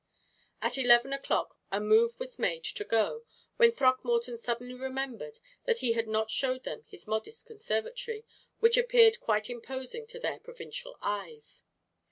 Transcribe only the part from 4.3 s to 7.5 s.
suddenly remembered that he had not showed them his modest